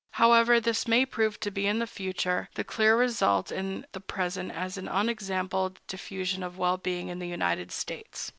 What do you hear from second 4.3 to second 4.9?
is an